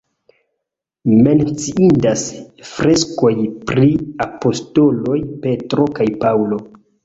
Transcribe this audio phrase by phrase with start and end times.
[1.27, 2.23] Menciindas
[2.71, 3.33] freskoj
[3.69, 3.93] pri
[4.29, 6.65] apostoloj Petro kaj Paŭlo.